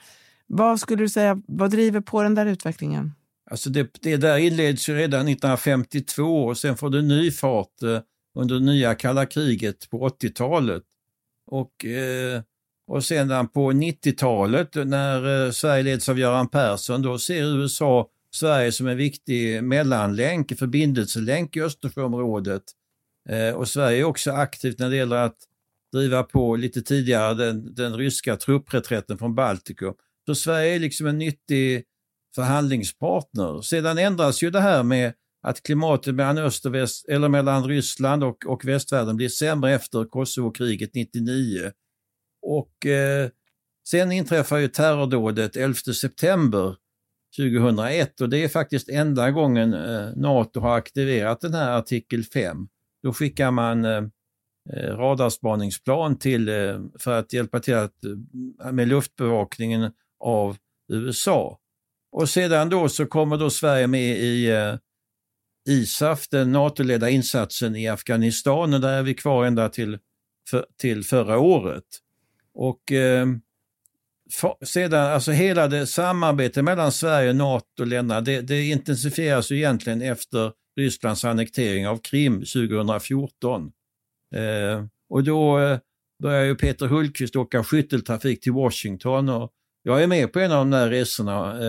Vad 0.47 0.79
skulle 0.79 1.03
du 1.03 1.09
säga, 1.09 1.41
vad 1.47 1.71
driver 1.71 2.01
på 2.01 2.23
den 2.23 2.35
där 2.35 2.45
utvecklingen? 2.45 3.13
Alltså 3.49 3.69
det, 3.69 3.89
det 4.01 4.17
där 4.17 4.37
inleds 4.37 4.89
ju 4.89 4.95
redan 4.95 5.27
1952 5.27 6.45
och 6.45 6.57
sen 6.57 6.77
får 6.77 6.89
det 6.89 7.01
ny 7.01 7.31
fart 7.31 7.83
eh, 7.83 7.99
under 8.35 8.55
det 8.55 8.65
nya 8.65 8.95
kalla 8.95 9.25
kriget 9.25 9.89
på 9.89 10.09
80-talet. 10.09 10.83
Och, 11.47 11.85
eh, 11.85 12.41
och 12.87 13.05
sedan 13.05 13.47
på 13.47 13.71
90-talet 13.71 14.75
eh, 14.75 14.85
när 14.85 15.45
eh, 15.45 15.51
Sverige 15.51 15.83
leds 15.83 16.09
av 16.09 16.19
Göran 16.19 16.47
Persson, 16.47 17.01
då 17.01 17.19
ser 17.19 17.43
USA 17.43 18.09
Sverige 18.31 18.71
som 18.71 18.87
en 18.87 18.97
viktig 18.97 19.63
mellanlänk, 19.63 20.57
förbindelselänk 20.59 21.55
i 21.55 21.61
Östersjöområdet. 21.61 22.63
Eh, 23.29 23.55
och 23.55 23.67
Sverige 23.67 23.99
är 23.99 24.03
också 24.03 24.31
aktivt 24.31 24.79
när 24.79 24.89
det 24.89 24.95
gäller 24.95 25.15
att 25.15 25.37
driva 25.93 26.23
på 26.23 26.55
lite 26.55 26.81
tidigare 26.81 27.33
den, 27.33 27.75
den 27.75 27.97
ryska 27.97 28.35
truppreträtten 28.35 29.17
från 29.17 29.35
Baltikum. 29.35 29.93
Så 30.25 30.35
Sverige 30.35 30.75
är 30.75 30.79
liksom 30.79 31.07
en 31.07 31.17
nyttig 31.17 31.83
förhandlingspartner. 32.39 33.61
Sedan 33.61 33.97
ändras 33.97 34.43
ju 34.43 34.49
det 34.49 34.59
här 34.59 34.83
med 34.83 35.13
att 35.41 35.63
klimatet 35.63 36.15
mellan 36.15 36.37
öst 36.37 36.65
och 36.65 36.75
väst, 36.75 37.09
eller 37.09 37.29
mellan 37.29 37.67
Ryssland 37.67 38.23
och, 38.23 38.45
och 38.45 38.65
västvärlden 38.65 39.15
blir 39.15 39.29
sämre 39.29 39.73
efter 39.73 40.05
Kosovo-kriget 40.05 40.93
99. 40.93 41.71
Och 42.41 42.85
eh, 42.85 43.29
sen 43.89 44.11
inträffar 44.11 44.57
ju 44.57 44.67
terrordådet 44.67 45.55
11 45.55 45.73
september 46.01 46.75
2001 47.37 48.21
och 48.21 48.29
det 48.29 48.43
är 48.43 48.47
faktiskt 48.47 48.89
enda 48.89 49.31
gången 49.31 49.73
eh, 49.73 50.09
NATO 50.15 50.59
har 50.59 50.77
aktiverat 50.77 51.41
den 51.41 51.53
här 51.53 51.71
artikel 51.71 52.23
5. 52.23 52.67
Då 53.03 53.13
skickar 53.13 53.51
man 53.51 53.85
eh, 53.85 54.03
eh, 54.73 54.97
radarspaningsplan 54.97 56.15
till, 56.15 56.49
eh, 56.49 56.79
för 56.99 57.19
att 57.19 57.33
hjälpa 57.33 57.59
till 57.59 57.75
att, 57.75 58.05
eh, 58.63 58.71
med 58.71 58.87
luftbevakningen 58.87 59.91
av 60.19 60.57
USA. 60.91 61.59
Och 62.11 62.29
sedan 62.29 62.69
då 62.69 62.89
så 62.89 63.05
kommer 63.05 63.37
då 63.37 63.49
Sverige 63.49 63.87
med 63.87 64.17
i 64.17 64.49
eh, 64.49 64.75
ISAF, 65.69 66.27
den 66.29 66.51
NATO-ledda 66.51 67.09
insatsen 67.09 67.75
i 67.75 67.87
Afghanistan 67.87 68.73
och 68.73 68.81
där 68.81 68.93
är 68.93 69.03
vi 69.03 69.13
kvar 69.13 69.45
ända 69.45 69.69
till, 69.69 69.97
för, 70.49 70.65
till 70.77 71.03
förra 71.03 71.39
året. 71.39 71.83
Och 72.53 72.91
eh, 72.91 73.27
för, 74.31 74.65
sedan, 74.65 75.11
alltså 75.11 75.31
hela 75.31 75.67
det 75.67 75.87
samarbetet 75.87 76.63
mellan 76.63 76.91
Sverige 76.91 77.29
och 77.29 77.35
NATO-länderna, 77.35 78.21
det, 78.21 78.41
det 78.41 78.63
intensifieras 78.63 79.51
ju 79.51 79.55
egentligen 79.57 80.01
efter 80.01 80.51
Rysslands 80.77 81.25
annektering 81.25 81.87
av 81.87 81.97
Krim 81.97 82.33
2014. 82.39 83.71
Eh, 84.35 84.85
och 85.09 85.23
då 85.23 85.59
eh, 85.59 85.79
börjar 86.23 86.45
ju 86.45 86.55
Peter 86.55 86.87
Hultqvist 86.87 87.35
åka 87.35 87.63
skytteltrafik 87.63 88.41
till 88.41 88.51
Washington 88.51 89.29
och 89.29 89.51
jag 89.89 90.03
är 90.03 90.07
med 90.07 90.33
på 90.33 90.39
en 90.39 90.51
av 90.51 90.57
de 90.57 90.73
här 90.73 90.89
resorna, 90.89 91.59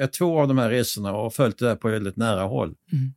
eh, 0.00 0.06
två 0.06 0.40
av 0.40 0.48
de 0.48 0.58
här 0.58 0.70
resorna 0.70 1.12
och 1.12 1.22
har 1.22 1.30
följt 1.30 1.58
det 1.58 1.66
där 1.66 1.76
på 1.76 1.88
väldigt 1.88 2.16
nära 2.16 2.42
håll. 2.42 2.74
Mm. 2.92 3.12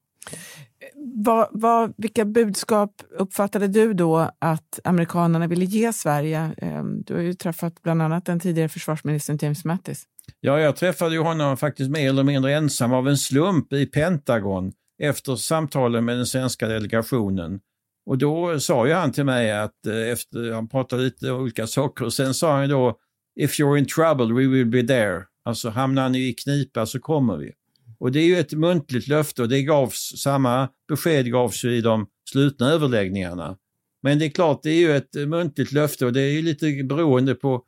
Vad, 1.16 1.48
vad, 1.52 1.94
vilka 1.98 2.26
budskap 2.26 3.02
uppfattade 3.20 3.68
du 3.68 3.94
då 3.94 4.32
att 4.40 4.80
amerikanerna 4.84 5.48
ville 5.48 5.66
ge 5.66 5.94
Sverige? 5.94 6.52
Ehm, 6.58 7.04
du 7.04 7.14
har 7.14 7.22
ju 7.22 7.34
träffat 7.34 7.82
bland 7.82 8.02
annat 8.02 8.26
den 8.26 8.40
tidigare 8.40 8.70
försvarsministern 8.70 9.38
James 9.42 9.66
Mattis. 9.66 10.04
Ja, 10.40 10.60
jag 10.60 10.76
träffade 10.76 11.16
ju 11.16 11.22
honom 11.22 11.58
faktiskt 11.58 11.90
mer 11.90 12.10
eller 12.10 12.24
mindre 12.24 12.54
ensam 12.54 12.94
av 12.94 13.08
en 13.08 13.18
slump 13.18 13.74
i 13.74 13.86
Pentagon 13.86 14.72
efter 15.04 15.36
samtalen 15.36 16.06
med 16.06 16.18
den 16.18 16.26
svenska 16.26 16.68
delegationen. 16.68 17.60
Och 18.06 18.18
då 18.18 18.60
sa 18.60 18.88
ju 18.88 18.94
han 18.94 19.12
till 19.12 19.26
mig 19.26 19.52
att 19.52 19.86
eh, 19.88 20.12
efter, 20.12 20.52
han 20.52 20.68
pratade 20.68 21.04
lite 21.04 21.32
olika 21.32 21.68
saker 21.68 22.06
och 22.06 22.14
sen 22.14 22.34
sa 22.34 22.58
han 22.58 22.70
då 22.70 22.98
If 23.36 23.60
you're 23.60 23.78
in 23.78 23.86
trouble 23.86 24.34
we 24.34 24.48
will 24.48 24.66
be 24.66 24.84
there. 24.88 25.24
Alltså 25.46 25.70
hamnar 25.70 26.10
ni 26.10 26.28
i 26.28 26.34
knipa 26.34 26.86
så 26.86 27.00
kommer 27.00 27.38
vi. 27.38 27.52
Och 28.00 28.12
det 28.12 28.20
är 28.20 28.26
ju 28.26 28.38
ett 28.38 28.54
muntligt 28.54 29.08
löfte 29.08 29.42
och 29.42 29.50
det 29.50 29.64
gavs, 29.64 30.14
samma 30.18 30.70
besked 30.88 31.32
gavs 31.32 31.64
ju 31.64 31.76
i 31.76 31.82
de 31.82 32.08
slutna 32.30 32.70
överläggningarna. 32.70 33.58
Men 34.04 34.20
det 34.20 34.26
är 34.26 34.30
klart, 34.30 34.64
det 34.64 34.70
är 34.70 34.80
ju 34.80 34.96
ett 34.96 35.16
muntligt 35.28 35.72
löfte 35.72 36.06
och 36.06 36.14
det 36.14 36.22
är 36.22 36.32
ju 36.32 36.42
lite 36.42 36.84
beroende 36.84 37.36
på 37.36 37.64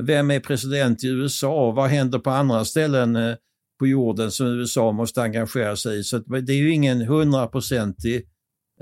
vem 0.00 0.30
är 0.30 0.40
president 0.40 1.04
i 1.04 1.08
USA 1.08 1.68
och 1.68 1.74
vad 1.74 1.90
händer 1.90 2.18
på 2.18 2.30
andra 2.30 2.64
ställen 2.64 3.16
eh, 3.16 3.34
på 3.78 3.86
jorden 3.86 4.30
som 4.30 4.46
USA 4.46 4.92
måste 4.92 5.22
engagera 5.22 5.76
sig 5.76 5.98
i. 5.98 6.04
Så 6.04 6.18
det 6.18 6.52
är 6.52 6.56
ju 6.56 6.70
ingen 6.70 7.00
hundraprocentig 7.00 8.28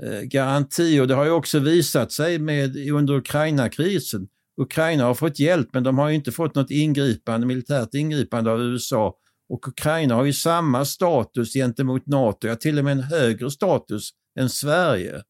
eh, 0.03 0.21
garanti 0.21 0.99
och 0.99 1.07
det 1.07 1.13
har 1.15 1.25
ju 1.25 1.31
också 1.31 1.59
visat 1.59 2.11
sig 2.11 2.39
med, 2.39 2.89
under 2.89 3.13
Ukraina-krisen. 3.13 4.27
Ukraina 4.61 5.03
har 5.03 5.13
fått 5.13 5.39
hjälp 5.39 5.69
men 5.73 5.83
de 5.83 5.97
har 5.97 6.09
inte 6.09 6.31
fått 6.31 6.55
något 6.55 6.71
ingripande, 6.71 7.47
militärt 7.47 7.93
ingripande 7.93 8.51
av 8.51 8.61
USA 8.61 9.15
och 9.49 9.67
Ukraina 9.67 10.15
har 10.15 10.23
ju 10.23 10.33
samma 10.33 10.85
status 10.85 11.53
gentemot 11.53 12.07
NATO, 12.07 12.47
ja 12.47 12.55
till 12.55 12.79
och 12.79 12.85
med 12.85 12.91
en 12.91 13.03
högre 13.03 13.51
status 13.51 14.09
än 14.39 14.49
Sverige. 14.49 15.23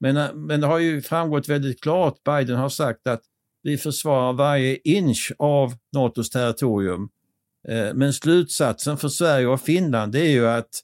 Men, 0.00 0.16
eh, 0.16 0.34
men 0.34 0.60
det 0.60 0.66
har 0.66 0.78
ju 0.78 1.02
framgått 1.02 1.48
väldigt 1.48 1.82
klart, 1.82 2.24
Biden 2.24 2.56
har 2.56 2.68
sagt 2.68 3.06
att 3.06 3.22
vi 3.62 3.78
försvarar 3.78 4.32
varje 4.32 4.78
inch 4.84 5.32
av 5.38 5.74
NATOs 5.94 6.30
territorium. 6.30 7.08
Eh, 7.68 7.94
men 7.94 8.12
slutsatsen 8.12 8.96
för 8.96 9.08
Sverige 9.08 9.46
och 9.46 9.60
Finland 9.60 10.12
det 10.12 10.20
är 10.20 10.30
ju 10.30 10.48
att, 10.48 10.80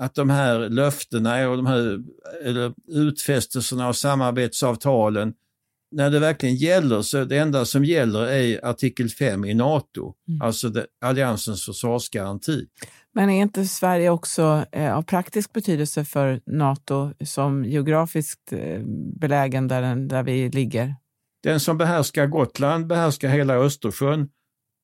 att 0.00 0.14
de 0.14 0.30
här 0.30 0.68
löftena 0.68 1.48
och 1.48 1.56
de 1.56 1.66
här 1.66 1.98
eller 2.42 2.74
utfästelserna 2.88 3.88
och 3.88 3.96
samarbetsavtalen 3.96 5.34
när 5.90 6.10
det 6.10 6.18
verkligen 6.18 6.54
gäller 6.54 7.02
så 7.02 7.24
det 7.24 7.38
enda 7.38 7.64
som 7.64 7.84
gäller 7.84 8.26
är 8.26 8.64
artikel 8.64 9.08
5 9.08 9.44
i 9.44 9.54
NATO, 9.54 10.14
mm. 10.28 10.42
alltså 10.42 10.68
det, 10.68 10.86
alliansens 11.04 11.64
försvarsgaranti. 11.64 12.66
Men 13.14 13.30
är 13.30 13.42
inte 13.42 13.64
Sverige 13.64 14.10
också 14.10 14.64
eh, 14.72 14.96
av 14.96 15.02
praktisk 15.02 15.52
betydelse 15.52 16.04
för 16.04 16.40
NATO 16.46 17.12
som 17.24 17.64
geografiskt 17.64 18.52
eh, 18.52 18.80
belägen 19.20 19.68
där, 19.68 19.82
den, 19.82 20.08
där 20.08 20.22
vi 20.22 20.48
ligger? 20.48 20.94
Den 21.42 21.60
som 21.60 21.78
behärskar 21.78 22.26
Gotland 22.26 22.86
behärskar 22.86 23.28
hela 23.28 23.54
Östersjön 23.54 24.28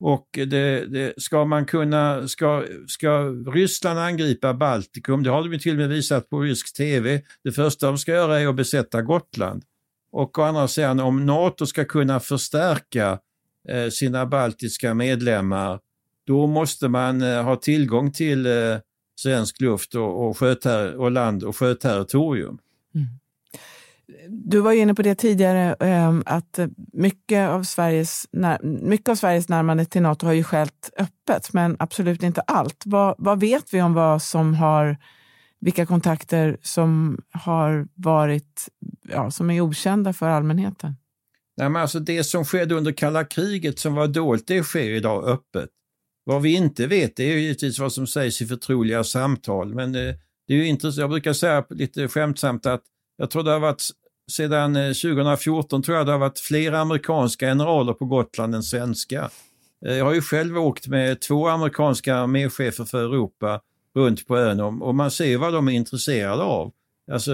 och 0.01 0.29
det, 0.33 0.87
det, 0.87 1.15
ska 1.17 1.45
man 1.45 1.67
kunna, 1.67 2.29
ska, 2.29 2.65
ska 2.89 3.25
Ryssland 3.55 3.99
angripa 3.99 4.55
Baltikum, 4.55 5.23
det 5.23 5.31
har 5.31 5.49
de 5.49 5.59
till 5.59 5.73
och 5.73 5.79
med 5.79 5.89
visat 5.89 6.29
på 6.29 6.41
rysk 6.41 6.77
tv, 6.77 7.23
det 7.45 7.53
första 7.53 7.87
de 7.87 7.99
ska 7.99 8.13
göra 8.13 8.41
är 8.41 8.47
att 8.47 8.57
besätta 8.57 9.03
Gotland. 9.03 9.63
Och 10.15 10.39
å 10.39 10.43
andra 10.43 10.69
sidan, 10.69 11.01
om 11.01 11.27
NATO 11.27 11.67
ska 11.67 11.85
kunna 11.85 12.21
förstärka 12.21 13.19
eh, 13.69 13.89
sina 13.91 14.27
baltiska 14.27 14.95
medlemmar, 14.95 15.81
då 16.27 16.47
måste 16.47 16.89
man 16.89 17.23
eh, 17.23 17.43
ha 17.43 17.57
tillgång 17.57 18.13
till 18.13 18.47
eh, 18.47 18.53
svensk 19.17 19.61
luft 19.61 19.95
och, 19.95 20.27
och, 20.27 20.39
sjöter 20.39 20.97
och 20.97 21.11
land 21.11 21.45
och 21.45 21.57
sjöterritorium. 21.57 22.59
Mm. 22.95 23.07
Du 24.29 24.61
var 24.61 24.73
inne 24.73 24.95
på 24.95 25.03
det 25.03 25.15
tidigare, 25.15 25.77
ehm, 25.81 26.23
att 26.27 26.59
mycket 26.93 27.49
av, 27.49 27.63
Sveriges, 27.63 28.27
mycket 28.63 29.09
av 29.09 29.15
Sveriges 29.15 29.49
närmande 29.49 29.85
till 29.85 30.03
Nato 30.03 30.27
har 30.27 30.33
ju 30.33 30.45
skällt 30.45 30.91
öppet, 30.99 31.53
men 31.53 31.77
absolut 31.79 32.23
inte 32.23 32.41
allt. 32.41 32.83
Vad, 32.85 33.15
vad 33.19 33.41
vet 33.41 33.75
vi 33.75 33.83
om 33.83 33.95
vad 33.95 34.23
som 34.23 34.55
har 34.55 34.97
vilka 35.65 35.87
kontakter 35.87 36.59
som 36.63 37.19
har 37.33 37.89
varit, 37.95 38.69
ja, 39.09 39.31
som 39.31 39.51
är 39.51 39.61
okända 39.61 40.13
för 40.13 40.29
allmänheten? 40.29 40.97
Nej, 41.57 41.69
men 41.69 41.83
alltså 41.83 42.01
det 42.01 42.25
som 42.25 42.45
skedde 42.45 42.75
under 42.75 42.93
kalla 42.93 43.25
kriget 43.25 43.79
som 43.79 43.95
var 43.95 44.07
dolt, 44.07 44.47
det 44.47 44.63
sker 44.63 44.91
idag 44.91 45.29
öppet. 45.29 45.71
Vad 46.25 46.43
vi 46.43 46.55
inte 46.55 46.87
vet 46.87 47.17
det 47.17 47.33
är 47.33 47.37
givetvis 47.37 47.79
vad 47.79 47.93
som 47.93 48.07
sägs 48.07 48.43
i 48.43 48.47
förtroliga 48.47 49.05
samtal, 49.05 49.75
men 49.75 49.95
eh, 49.95 50.15
det, 50.47 50.55
är 50.55 50.57
ju 50.57 50.67
intressant. 50.67 51.01
Jag 51.01 51.11
brukar 51.11 51.33
säga 51.33 51.65
lite 51.71 52.09
skämtsamt 52.09 52.67
att 52.67 52.83
jag 53.17 53.31
tror 53.31 53.43
det 53.43 53.51
har 53.51 53.61
varit 53.61 53.83
sedan 54.33 54.77
eh, 54.77 54.87
2014 54.87 55.83
tror 55.83 55.97
jag 55.97 56.07
det 56.07 56.13
har 56.13 56.19
varit 56.19 56.41
fler 56.41 56.73
amerikanska 56.73 57.47
generaler 57.47 57.93
på 57.93 58.05
Gotland 58.05 58.55
än 58.55 58.63
svenska. 58.63 59.31
Eh, 59.87 59.95
jag 59.95 60.05
har 60.05 60.15
ju 60.15 60.23
själv 60.23 60.59
åkt 60.59 60.87
med 60.87 61.21
två 61.21 61.49
amerikanska 61.49 62.17
arméchefer 62.17 62.85
för 62.85 63.05
Europa 63.05 63.61
runt 63.95 64.27
på 64.27 64.39
ön 64.39 64.61
och, 64.61 64.89
och 64.89 64.95
man 64.95 65.11
ser 65.11 65.39
vad 65.39 65.53
de 65.53 65.69
är 65.69 65.73
intresserade 65.73 66.43
av. 66.43 66.73
Alltså 67.13 67.33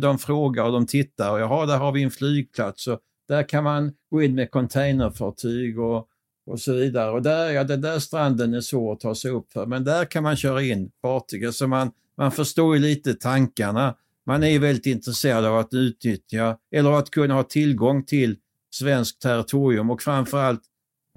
de 0.00 0.18
frågar 0.18 0.64
och 0.64 0.72
de 0.72 0.86
tittar 0.86 1.32
och 1.32 1.40
jaha, 1.40 1.66
där 1.66 1.78
har 1.78 1.92
vi 1.92 2.02
en 2.02 2.10
flygplats 2.10 2.86
och 2.86 3.00
där 3.28 3.48
kan 3.48 3.64
man 3.64 3.92
gå 4.10 4.22
in 4.22 4.34
med 4.34 4.50
containerfartyg 4.50 5.78
och, 5.78 6.08
och 6.46 6.60
så 6.60 6.72
vidare. 6.72 7.10
Och 7.10 7.22
där, 7.22 7.50
ja, 7.50 7.64
den 7.64 7.80
där 7.80 7.98
stranden 7.98 8.54
är 8.54 8.60
svår 8.60 8.92
att 8.92 9.00
ta 9.00 9.14
sig 9.14 9.30
upp 9.30 9.52
för, 9.52 9.66
men 9.66 9.84
där 9.84 10.04
kan 10.04 10.22
man 10.22 10.36
köra 10.36 10.62
in 10.62 10.90
fartyg. 11.02 11.44
Alltså 11.44 11.66
man, 11.66 11.90
man 12.16 12.32
förstår 12.32 12.76
ju 12.76 12.82
lite 12.82 13.14
tankarna. 13.14 13.94
Man 14.26 14.42
är 14.42 14.58
väldigt 14.58 14.86
intresserad 14.86 15.44
av 15.44 15.58
att 15.58 15.74
utnyttja 15.74 16.56
eller 16.72 16.92
att 16.92 17.10
kunna 17.10 17.34
ha 17.34 17.42
tillgång 17.42 18.04
till 18.04 18.36
svenskt 18.74 19.22
territorium 19.22 19.90
och 19.90 20.02
framförallt 20.02 20.62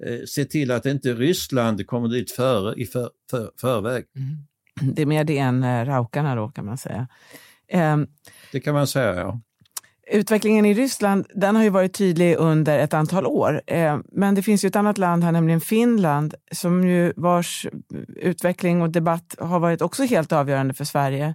eh, 0.04 0.20
se 0.26 0.44
till 0.44 0.70
att 0.70 0.86
inte 0.86 1.14
Ryssland 1.14 1.86
kommer 1.86 2.08
dit 2.08 2.30
före, 2.30 2.74
i 2.74 2.86
för, 2.86 3.10
för, 3.30 3.50
förväg. 3.60 4.04
Mm. 4.16 4.36
Det 4.80 5.02
är 5.02 5.06
mer 5.06 5.24
det 5.24 5.38
än 5.38 5.64
eh, 5.64 5.84
raukarna 5.84 6.34
då 6.34 6.48
kan 6.48 6.66
man 6.66 6.78
säga. 6.78 7.08
Ehm, 7.68 8.06
det 8.52 8.60
kan 8.60 8.74
man 8.74 8.86
säga, 8.86 9.14
ja. 9.14 9.40
Utvecklingen 10.12 10.66
i 10.66 10.74
Ryssland 10.74 11.26
den 11.34 11.56
har 11.56 11.62
ju 11.62 11.70
varit 11.70 11.94
tydlig 11.94 12.36
under 12.36 12.78
ett 12.78 12.94
antal 12.94 13.26
år. 13.26 13.62
Ehm, 13.66 14.04
men 14.12 14.34
det 14.34 14.42
finns 14.42 14.64
ju 14.64 14.66
ett 14.66 14.76
annat 14.76 14.98
land 14.98 15.24
här, 15.24 15.32
nämligen 15.32 15.60
Finland, 15.60 16.34
som 16.52 16.88
ju 16.88 17.12
vars 17.16 17.66
utveckling 18.16 18.82
och 18.82 18.90
debatt 18.90 19.36
har 19.38 19.58
varit 19.60 19.82
också 19.82 20.02
helt 20.04 20.32
avgörande 20.32 20.74
för 20.74 20.84
Sverige. 20.84 21.34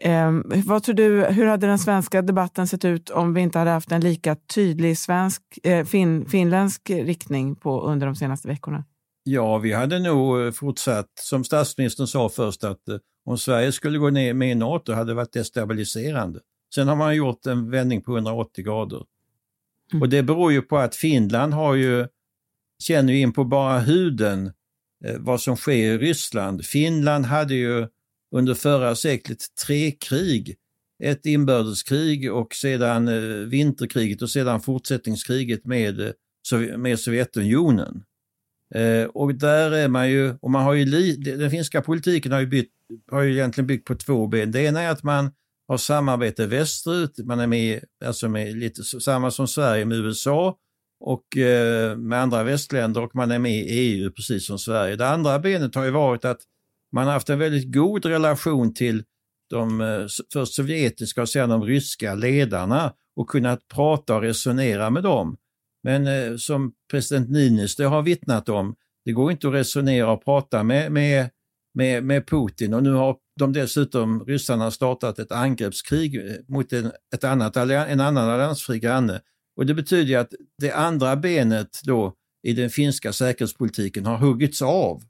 Ehm, 0.00 0.42
vad 0.66 0.82
tror 0.82 0.94
du, 0.94 1.24
hur 1.24 1.46
hade 1.46 1.66
den 1.66 1.78
svenska 1.78 2.22
debatten 2.22 2.66
sett 2.66 2.84
ut 2.84 3.10
om 3.10 3.34
vi 3.34 3.40
inte 3.40 3.58
hade 3.58 3.70
haft 3.70 3.92
en 3.92 4.00
lika 4.00 4.36
tydlig 4.54 4.98
svensk, 4.98 5.42
eh, 5.62 5.84
fin, 5.84 6.26
finländsk 6.28 6.90
riktning 6.90 7.56
på, 7.56 7.80
under 7.80 8.06
de 8.06 8.16
senaste 8.16 8.48
veckorna? 8.48 8.84
Ja, 9.30 9.58
vi 9.58 9.72
hade 9.72 9.98
nog 9.98 10.40
eh, 10.40 10.52
fortsatt, 10.52 11.10
som 11.20 11.44
statsministern 11.44 12.06
sa 12.06 12.28
först, 12.28 12.64
att 12.64 12.88
eh, 12.88 12.96
om 13.24 13.38
Sverige 13.38 13.72
skulle 13.72 13.98
gå 13.98 14.10
ner 14.10 14.34
med 14.34 14.50
i 14.50 14.54
NATO 14.54 14.92
hade 14.92 15.10
det 15.10 15.14
varit 15.14 15.32
destabiliserande. 15.32 16.40
Sen 16.74 16.88
har 16.88 16.96
man 16.96 17.16
gjort 17.16 17.46
en 17.46 17.70
vändning 17.70 18.02
på 18.02 18.12
180 18.12 18.64
grader. 18.64 19.04
Mm. 19.92 20.02
Och 20.02 20.08
det 20.08 20.22
beror 20.22 20.52
ju 20.52 20.62
på 20.62 20.78
att 20.78 20.96
Finland 20.96 21.54
har 21.54 21.74
ju, 21.74 22.06
känner 22.82 23.12
ju 23.12 23.20
in 23.20 23.32
på 23.32 23.44
bara 23.44 23.78
huden 23.78 24.52
eh, 25.04 25.16
vad 25.18 25.40
som 25.40 25.56
sker 25.56 25.72
i 25.72 25.98
Ryssland. 25.98 26.64
Finland 26.64 27.24
hade 27.24 27.54
ju 27.54 27.86
under 28.34 28.54
förra 28.54 28.94
seklet 28.94 29.38
tre 29.66 29.90
krig. 29.90 30.56
Ett 31.02 31.26
inbördeskrig 31.26 32.32
och 32.32 32.54
sedan 32.54 33.10
vinterkriget 33.50 34.22
och 34.22 34.30
sedan 34.30 34.60
fortsättningskriget 34.60 35.64
med, 35.64 36.12
med 36.76 37.00
Sovjetunionen. 37.00 38.02
Eh, 38.74 39.04
och 39.04 39.34
där 39.34 39.70
är 39.70 39.88
man 39.88 40.10
ju, 40.10 40.34
och 40.40 40.50
man 40.50 40.64
har 40.64 40.74
ju, 40.74 41.12
den 41.16 41.50
finska 41.50 41.82
politiken 41.82 42.32
har 42.32 42.40
ju, 42.40 42.46
bytt, 42.46 42.70
har 43.10 43.22
ju 43.22 43.32
egentligen 43.32 43.66
byggt 43.66 43.86
på 43.86 43.94
två 43.94 44.26
ben. 44.26 44.52
Det 44.52 44.62
ena 44.62 44.80
är 44.80 44.90
att 44.90 45.02
man 45.02 45.30
har 45.68 45.76
samarbete 45.76 46.46
västerut, 46.46 47.18
man 47.18 47.40
är 47.40 47.46
med, 47.46 47.84
alltså 48.04 48.28
med 48.28 48.56
lite 48.56 48.82
samma 48.82 49.30
som 49.30 49.48
Sverige 49.48 49.84
med 49.84 49.98
USA 49.98 50.56
och 51.00 51.36
eh, 51.36 51.96
med 51.96 52.22
andra 52.22 52.42
västländer 52.42 53.02
och 53.02 53.14
man 53.14 53.30
är 53.30 53.38
med 53.38 53.52
i 53.52 53.68
EU 53.68 54.10
precis 54.10 54.46
som 54.46 54.58
Sverige. 54.58 54.96
Det 54.96 55.08
andra 55.08 55.38
benet 55.38 55.74
har 55.74 55.84
ju 55.84 55.90
varit 55.90 56.24
att 56.24 56.40
man 56.92 57.06
har 57.06 57.12
haft 57.12 57.30
en 57.30 57.38
väldigt 57.38 57.74
god 57.74 58.04
relation 58.04 58.74
till 58.74 59.04
de 59.50 59.80
eh, 59.80 60.06
först 60.32 60.54
sovjetiska 60.54 61.22
och 61.22 61.28
sedan 61.28 61.48
de 61.48 61.64
ryska 61.64 62.14
ledarna 62.14 62.92
och 63.16 63.28
kunnat 63.28 63.68
prata 63.74 64.16
och 64.16 64.22
resonera 64.22 64.90
med 64.90 65.02
dem. 65.02 65.36
Men 65.82 66.06
eh, 66.06 66.36
som 66.36 66.72
president 66.90 67.30
Niinistö 67.30 67.84
har 67.84 68.02
vittnat 68.02 68.48
om, 68.48 68.74
det 69.04 69.12
går 69.12 69.30
inte 69.30 69.48
att 69.48 69.54
resonera 69.54 70.10
och 70.10 70.24
prata 70.24 70.62
med, 70.62 70.92
med, 70.92 71.30
med, 71.74 72.04
med 72.04 72.26
Putin 72.26 72.74
och 72.74 72.82
nu 72.82 72.92
har 72.92 73.16
de 73.38 73.52
dessutom, 73.52 74.24
ryssarna, 74.24 74.70
startat 74.70 75.18
ett 75.18 75.32
angreppskrig 75.32 76.20
mot 76.48 76.72
en, 76.72 76.92
ett 77.14 77.24
annat, 77.24 77.56
en 77.56 78.00
annan 78.00 78.30
alliansfri 78.30 78.78
granne. 78.78 79.20
Och 79.56 79.66
det 79.66 79.74
betyder 79.74 80.18
att 80.18 80.32
det 80.58 80.72
andra 80.72 81.16
benet 81.16 81.80
då 81.84 82.14
i 82.42 82.52
den 82.52 82.70
finska 82.70 83.12
säkerhetspolitiken 83.12 84.06
har 84.06 84.16
huggits 84.16 84.62
av. 84.62 85.02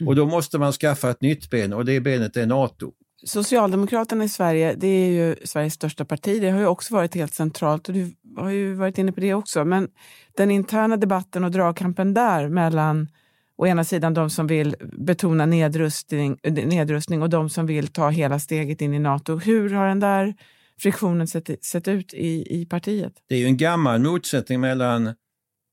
Mm. 0.00 0.08
Och 0.08 0.16
då 0.16 0.26
måste 0.26 0.58
man 0.58 0.72
skaffa 0.72 1.10
ett 1.10 1.20
nytt 1.20 1.50
ben 1.50 1.72
och 1.72 1.84
det 1.84 2.00
benet 2.00 2.36
är 2.36 2.46
NATO. 2.46 2.92
Socialdemokraterna 3.24 4.24
i 4.24 4.28
Sverige, 4.28 4.74
det 4.74 4.86
är 4.86 5.10
ju 5.10 5.36
Sveriges 5.44 5.74
största 5.74 6.04
parti. 6.04 6.40
Det 6.40 6.50
har 6.50 6.60
ju 6.60 6.66
också 6.66 6.94
varit 6.94 7.14
helt 7.14 7.34
centralt 7.34 7.88
och 7.88 7.94
du 7.94 8.14
har 8.36 8.50
ju 8.50 8.74
varit 8.74 8.98
inne 8.98 9.12
på 9.12 9.20
det 9.20 9.34
också. 9.34 9.64
Men 9.64 9.88
den 10.36 10.50
interna 10.50 10.96
debatten 10.96 11.44
och 11.44 11.50
dragkampen 11.50 12.14
där 12.14 12.48
mellan 12.48 13.08
å 13.56 13.66
ena 13.66 13.84
sidan 13.84 14.14
de 14.14 14.30
som 14.30 14.46
vill 14.46 14.76
betona 14.92 15.46
nedrustning, 15.46 16.38
nedrustning 16.44 17.22
och 17.22 17.30
de 17.30 17.48
som 17.50 17.66
vill 17.66 17.88
ta 17.88 18.08
hela 18.08 18.38
steget 18.38 18.80
in 18.80 18.94
i 18.94 18.98
Nato. 18.98 19.36
Hur 19.36 19.70
har 19.70 19.88
den 19.88 20.00
där 20.00 20.34
friktionen 20.78 21.26
sett, 21.26 21.64
sett 21.64 21.88
ut 21.88 22.14
i, 22.14 22.60
i 22.60 22.66
partiet? 22.66 23.12
Det 23.28 23.34
är 23.34 23.38
ju 23.38 23.46
en 23.46 23.56
gammal 23.56 24.00
motsättning 24.00 24.60
mellan 24.60 25.14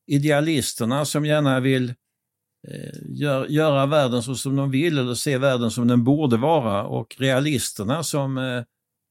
idealisterna 0.07 1.05
som 1.05 1.25
gärna 1.25 1.59
vill 1.59 1.93
Eh, 2.67 2.99
gör, 3.09 3.45
göra 3.45 3.85
världen 3.85 4.23
så 4.23 4.35
som 4.35 4.55
de 4.55 4.71
vill 4.71 4.97
eller 4.97 5.13
se 5.13 5.37
världen 5.37 5.71
som 5.71 5.87
den 5.87 6.03
borde 6.03 6.37
vara 6.37 6.83
och 6.83 7.15
realisterna 7.19 8.03
som 8.03 8.37
eh, 8.37 8.63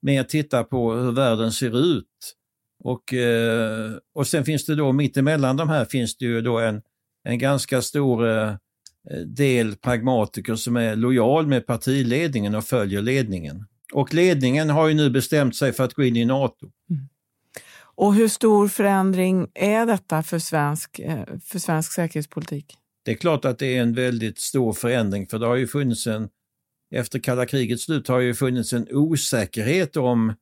mer 0.03 0.25
tittar 0.25 0.65
på 0.65 0.93
hur 0.93 1.13
världen 1.13 1.53
ser 1.53 1.97
ut. 1.97 2.35
Och, 2.85 3.15
eh, 3.15 3.93
och 4.15 4.27
sen 4.27 4.45
finns 4.45 4.67
det 4.67 4.75
då 4.75 4.93
mittemellan 4.93 5.57
de 5.57 5.69
här 5.69 5.85
finns 5.85 6.17
det 6.17 6.25
ju 6.25 6.41
då 6.41 6.59
en, 6.59 6.83
en 7.25 7.39
ganska 7.39 7.83
stor 7.83 8.29
eh, 8.29 8.55
del 9.27 9.77
pragmatiker 9.77 10.55
som 10.55 10.77
är 10.77 10.97
lojal 10.97 11.47
med 11.47 11.67
partiledningen 11.67 12.55
och 12.55 12.65
följer 12.65 13.03
ledningen. 13.03 13.67
Och 13.95 14.15
ledningen 14.15 14.71
har 14.71 14.89
ju 14.89 14.95
nu 14.95 15.11
bestämt 15.11 15.57
sig 15.57 15.73
för 15.73 15.85
att 15.85 15.95
gå 15.95 16.05
in 16.05 16.17
i 16.17 16.25
NATO. 16.25 16.67
Mm. 16.91 17.09
Och 17.81 18.15
hur 18.15 18.29
stor 18.29 18.69
förändring 18.69 19.49
är 19.55 19.87
detta 19.87 20.23
för 20.23 20.39
svensk, 20.39 20.99
eh, 20.99 21.25
för 21.45 21.59
svensk 21.59 21.93
säkerhetspolitik? 21.93 22.79
Det 23.09 23.13
är 23.13 23.17
klart 23.17 23.45
att 23.45 23.59
det 23.59 23.77
är 23.77 23.83
en 23.83 23.95
väldigt 23.95 24.39
stor 24.39 24.73
förändring 24.73 25.27
för 25.27 25.39
det 25.39 25.47
har 25.47 25.57
ju 25.57 25.67
funnits 25.67 26.07
en, 26.07 26.29
efter 26.95 27.19
kalla 27.19 27.47
krigets 27.47 27.85
slut 27.85 28.09
har 28.09 28.21
ju 28.21 28.35
funnits 28.35 28.73
en 28.73 28.87
osäkerhet 28.91 29.97
om, 29.97 30.35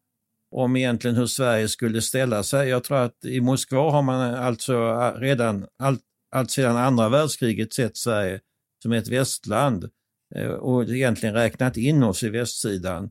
om 0.50 0.76
egentligen 0.76 1.16
hur 1.16 1.26
Sverige 1.26 1.68
skulle 1.68 2.02
ställa 2.02 2.42
sig. 2.42 2.68
Jag 2.68 2.85
tror 2.85 2.98
att 2.98 3.24
i 3.24 3.40
Moskva 3.40 3.90
har 3.90 4.02
man 4.02 4.35
alltså 4.35 4.74
redan 5.18 5.66
allt, 5.79 6.00
allt 6.35 6.50
sedan 6.50 6.76
andra 6.76 7.09
världskriget 7.09 7.72
sett 7.72 7.96
Sverige 7.96 8.40
som 8.83 8.92
ett 8.92 9.09
västland 9.09 9.90
eh, 10.35 10.50
och 10.50 10.85
egentligen 10.85 11.35
räknat 11.35 11.76
in 11.76 12.02
oss 12.02 12.22
i 12.22 12.29
västsidan. 12.29 13.11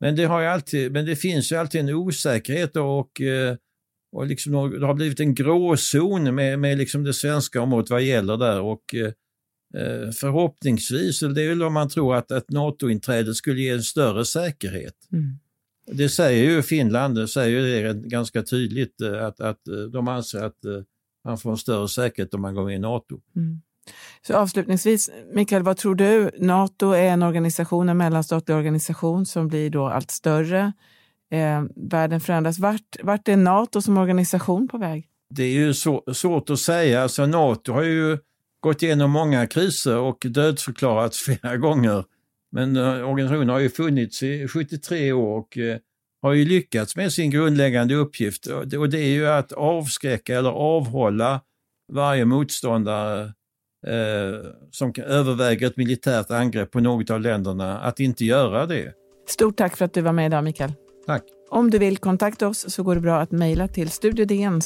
Men 0.00 0.16
det, 0.16 0.24
har 0.24 0.40
ju 0.40 0.46
alltid, 0.46 0.92
men 0.92 1.06
det 1.06 1.16
finns 1.16 1.52
ju 1.52 1.56
alltid 1.56 1.80
en 1.80 1.94
osäkerhet 1.94 2.76
och, 2.76 3.20
eh, 3.20 3.56
och 4.16 4.26
liksom, 4.26 4.70
det 4.80 4.86
har 4.86 4.94
blivit 4.94 5.20
en 5.20 5.34
gråzon 5.34 6.34
med, 6.34 6.58
med 6.58 6.78
liksom 6.78 7.04
det 7.04 7.14
svenska 7.14 7.60
området 7.60 7.90
vad 7.90 8.02
gäller 8.02 8.36
där 8.36 8.60
och 8.60 8.94
eh, 8.94 9.06
eh, 9.82 10.10
förhoppningsvis, 10.10 11.20
det 11.20 11.42
är 11.42 11.48
väl 11.48 11.62
om 11.62 11.72
man 11.72 11.88
tror 11.88 12.16
att 12.16 12.30
ett 12.30 12.50
NATO-inträde 12.50 13.34
skulle 13.34 13.60
ge 13.60 13.70
en 13.70 13.82
större 13.82 14.24
säkerhet. 14.24 14.94
Mm. 15.12 15.38
Det 15.92 16.08
säger 16.08 16.50
ju 16.50 16.62
Finland, 16.62 17.14
det 17.14 17.28
säger 17.28 17.84
det 17.84 18.08
ganska 18.08 18.42
tydligt 18.42 19.02
att, 19.02 19.40
att 19.40 19.60
de 19.92 20.08
anser 20.08 20.44
att 20.44 20.58
man 21.24 21.38
får 21.38 21.50
en 21.50 21.56
större 21.56 21.88
säkerhet 21.88 22.34
om 22.34 22.42
man 22.42 22.54
går 22.54 22.64
med 22.64 22.74
i 22.74 22.78
NATO. 22.78 23.20
Mm. 23.36 23.60
Så 24.26 24.34
avslutningsvis, 24.34 25.10
Mikael, 25.32 25.62
vad 25.62 25.76
tror 25.76 25.94
du? 25.94 26.30
Nato 26.38 26.90
är 26.90 27.08
en 27.08 27.22
organisation, 27.22 27.88
en 27.88 27.96
mellanstatlig 27.96 28.56
organisation 28.56 29.26
som 29.26 29.48
blir 29.48 29.70
då 29.70 29.86
allt 29.86 30.10
större. 30.10 30.72
Eh, 31.32 31.62
världen 31.76 32.20
förändras. 32.20 32.58
Vart, 32.58 32.96
vart 33.02 33.28
är 33.28 33.36
Nato 33.36 33.82
som 33.82 33.98
organisation 33.98 34.68
på 34.68 34.78
väg? 34.78 35.08
Det 35.34 35.42
är 35.42 35.52
ju 35.52 35.74
så, 35.74 36.04
svårt 36.12 36.50
att 36.50 36.58
säga. 36.58 37.02
Alltså, 37.02 37.26
Nato 37.26 37.72
har 37.72 37.82
ju 37.82 38.18
gått 38.60 38.82
igenom 38.82 39.10
många 39.10 39.46
kriser 39.46 39.98
och 39.98 40.26
dödsförklarats 40.28 41.18
flera 41.24 41.56
gånger. 41.56 42.04
Men 42.52 42.76
uh, 42.76 43.10
organisationen 43.10 43.48
har 43.48 43.58
ju 43.58 43.68
funnits 43.68 44.22
i 44.22 44.48
73 44.48 45.12
år 45.12 45.38
och 45.38 45.56
uh, 45.56 45.76
har 46.22 46.32
ju 46.32 46.44
lyckats 46.44 46.96
med 46.96 47.12
sin 47.12 47.30
grundläggande 47.30 47.94
uppgift 47.94 48.46
och 48.46 48.68
det, 48.68 48.78
och 48.78 48.88
det 48.90 48.98
är 48.98 49.08
ju 49.08 49.28
att 49.28 49.52
avskräcka 49.52 50.38
eller 50.38 50.50
avhålla 50.50 51.40
varje 51.92 52.24
motståndare 52.24 53.22
eh, 53.86 54.50
som 54.70 54.92
överväger 54.96 55.66
ett 55.66 55.76
militärt 55.76 56.30
angrepp 56.30 56.70
på 56.70 56.80
något 56.80 57.10
av 57.10 57.20
länderna 57.20 57.78
att 57.78 58.00
inte 58.00 58.24
göra 58.24 58.66
det. 58.66 58.92
Stort 59.28 59.56
tack 59.56 59.76
för 59.76 59.84
att 59.84 59.92
du 59.92 60.00
var 60.00 60.12
med 60.12 60.26
idag, 60.26 60.44
Mikael. 60.44 60.72
Tack. 61.06 61.22
Om 61.48 61.70
du 61.70 61.78
vill 61.78 61.98
kontakta 61.98 62.48
oss 62.48 62.74
så 62.74 62.82
går 62.82 62.94
det 62.94 63.00
bra 63.00 63.20
att 63.20 63.30
mejla 63.30 63.68
till 63.68 63.90
studiodn 63.90 64.60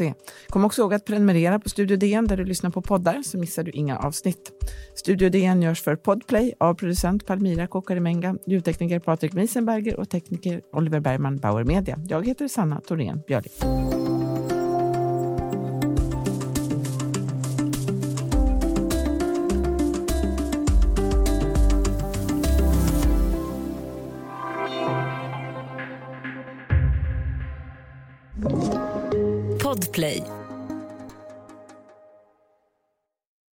e. 0.00 0.14
Kom 0.48 0.64
också 0.64 0.82
ihåg 0.82 0.94
att 0.94 1.04
prenumerera 1.04 1.58
på 1.58 1.68
Studio 1.68 1.96
DN 1.96 2.26
där 2.26 2.36
du 2.36 2.44
lyssnar 2.44 2.70
på 2.70 2.82
poddar 2.82 3.22
så 3.22 3.38
missar 3.38 3.62
du 3.62 3.70
inga 3.70 3.98
avsnitt. 3.98 4.52
Studio 4.94 5.28
DN 5.28 5.62
görs 5.62 5.82
för 5.82 5.96
Podplay 5.96 6.54
av 6.58 6.74
producent 6.74 7.26
Palmira 7.26 7.66
Kokarimenga, 7.66 8.36
ljudtekniker 8.46 8.98
Patrik 8.98 9.32
Miesenberger 9.32 10.00
och 10.00 10.08
tekniker 10.10 10.60
Oliver 10.72 11.00
Bergman 11.00 11.36
Bauer 11.36 11.64
Media. 11.64 11.98
Jag 12.08 12.26
heter 12.26 12.48
Sanna 12.48 12.80
Thorén 12.80 13.22
Björling. 13.26 13.97